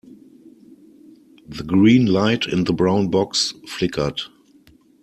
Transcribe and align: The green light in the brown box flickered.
The 1.47 1.61
green 1.61 2.07
light 2.07 2.47
in 2.47 2.63
the 2.63 2.73
brown 2.73 3.09
box 3.11 3.53
flickered. 3.67 4.19